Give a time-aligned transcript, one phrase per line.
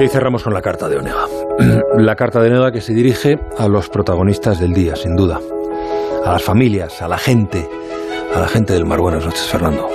[0.00, 1.26] Y cerramos con la carta de Onega.
[1.98, 5.38] La carta de Onega que se dirige a los protagonistas del día, sin duda.
[6.24, 7.68] A las familias, a la gente,
[8.34, 8.98] a la gente del mar.
[8.98, 9.90] Buenas noches, Fernando.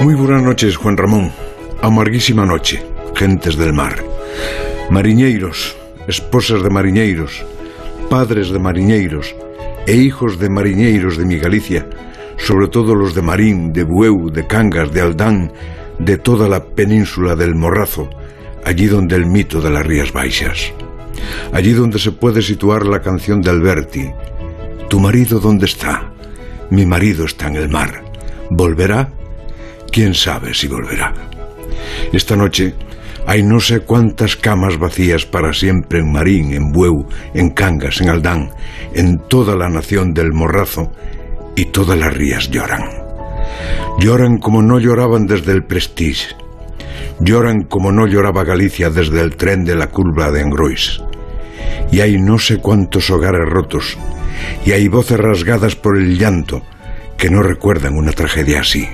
[0.00, 1.32] Muy buenas noches, Juan Ramón.
[1.80, 2.84] Amarguísima noche,
[3.14, 3.96] gentes del mar.
[4.90, 5.74] Mariñeiros,
[6.06, 7.42] esposas de mariñeiros,
[8.10, 9.34] padres de mariñeiros
[9.86, 11.86] e hijos de mariñeiros de mi Galicia,
[12.36, 15.52] sobre todo los de Marín, de Bueu, de Cangas, de Aldán,
[15.98, 18.10] de toda la península del Morrazo,
[18.68, 20.74] allí donde el mito de las Rías Baixas,
[21.54, 24.10] allí donde se puede situar la canción de Alberti.
[24.90, 26.12] ¿Tu marido dónde está?
[26.68, 28.04] Mi marido está en el mar.
[28.50, 29.10] ¿Volverá?
[29.90, 31.14] ¿Quién sabe si volverá?
[32.12, 32.74] Esta noche
[33.26, 38.10] hay no sé cuántas camas vacías para siempre en Marín, en Bueu, en Cangas, en
[38.10, 38.50] Aldán,
[38.92, 40.92] en toda la nación del Morrazo,
[41.56, 42.84] y todas las rías lloran.
[43.98, 46.36] Lloran como no lloraban desde el Prestige
[47.20, 51.00] Lloran como no lloraba Galicia desde el tren de la curva de Engrois.
[51.90, 53.98] Y hay no sé cuántos hogares rotos,
[54.64, 56.62] y hay voces rasgadas por el llanto
[57.16, 58.88] que no recuerdan una tragedia así.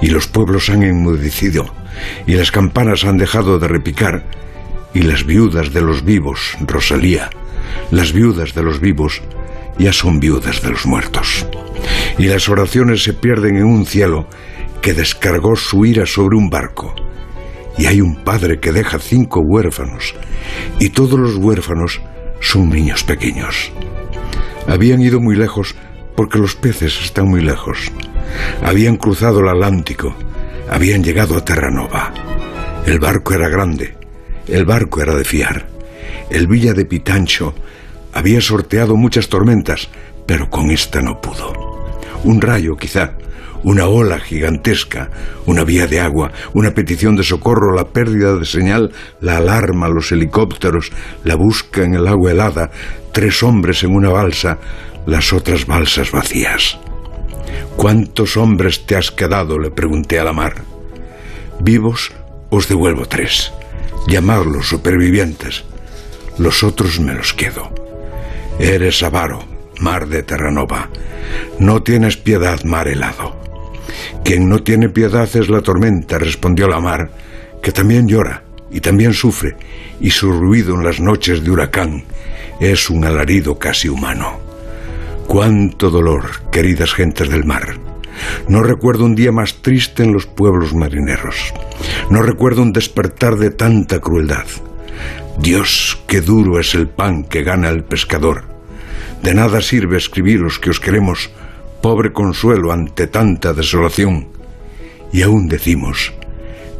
[0.00, 1.66] Y los pueblos han enmudecido,
[2.24, 4.24] y las campanas han dejado de repicar,
[4.92, 7.30] y las viudas de los vivos, Rosalía,
[7.90, 9.22] las viudas de los vivos,
[9.76, 11.46] ya son viudas de los muertos.
[12.16, 14.28] Y las oraciones se pierden en un cielo
[14.80, 16.94] que descargó su ira sobre un barco
[17.76, 20.14] y hay un padre que deja cinco huérfanos,
[20.78, 22.00] y todos los huérfanos
[22.40, 23.72] son niños pequeños.
[24.66, 25.74] Habían ido muy lejos
[26.16, 27.90] porque los peces están muy lejos.
[28.62, 30.14] Habían cruzado el Atlántico,
[30.70, 32.12] habían llegado a Terranova.
[32.86, 33.94] El barco era grande,
[34.46, 35.66] el barco era de fiar.
[36.30, 37.54] El Villa de Pitancho
[38.12, 39.88] había sorteado muchas tormentas,
[40.26, 41.52] pero con esta no pudo.
[42.24, 43.16] Un rayo, quizá,
[43.64, 45.10] una ola gigantesca,
[45.46, 50.12] una vía de agua, una petición de socorro, la pérdida de señal, la alarma, los
[50.12, 50.92] helicópteros,
[51.24, 52.70] la busca en el agua helada,
[53.12, 54.58] tres hombres en una balsa,
[55.06, 56.78] las otras balsas vacías.
[57.76, 59.58] ¿Cuántos hombres te has quedado?
[59.58, 60.62] le pregunté a la mar.
[61.60, 62.12] Vivos
[62.50, 63.52] os devuelvo tres.
[64.06, 65.64] Llamadlos supervivientes.
[66.38, 67.72] Los otros me los quedo.
[68.58, 69.44] Eres avaro,
[69.80, 70.90] mar de Terranova.
[71.58, 73.43] No tienes piedad, mar helado.
[74.24, 77.10] Quien no tiene piedad es la tormenta, respondió la mar,
[77.62, 79.56] que también llora y también sufre,
[80.00, 82.04] y su ruido en las noches de huracán
[82.60, 84.40] es un alarido casi humano.
[85.26, 87.78] Cuánto dolor, queridas gentes del mar.
[88.48, 91.52] No recuerdo un día más triste en los pueblos marineros.
[92.10, 94.46] No recuerdo un despertar de tanta crueldad.
[95.38, 98.44] Dios, qué duro es el pan que gana el pescador.
[99.22, 101.30] De nada sirve escribiros que os queremos
[101.84, 104.28] pobre consuelo ante tanta desolación.
[105.12, 106.14] Y aún decimos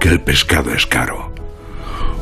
[0.00, 1.30] que el pescado es caro.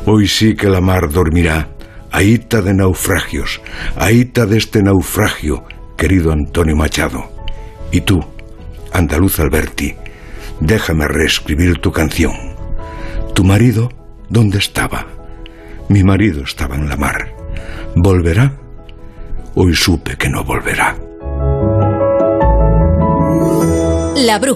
[0.05, 1.69] Hoy sí que la mar dormirá,
[2.11, 3.61] ahita de naufragios,
[3.95, 5.63] ahita de este naufragio,
[5.95, 7.31] querido Antonio Machado.
[7.89, 8.19] Y tú,
[8.91, 9.95] andaluz Alberti,
[10.59, 12.33] déjame reescribir tu canción.
[13.33, 13.93] ¿Tu marido
[14.27, 15.07] dónde estaba?
[15.87, 17.33] Mi marido estaba en la mar.
[17.95, 18.51] ¿Volverá?
[19.55, 21.02] Hoy supe que no volverá.
[24.23, 24.51] La bruja.